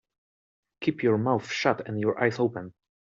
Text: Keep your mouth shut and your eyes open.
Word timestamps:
Keep 0.81 1.03
your 1.03 1.19
mouth 1.19 1.51
shut 1.51 1.87
and 1.87 1.99
your 2.01 2.19
eyes 2.19 2.39
open. 2.39 2.73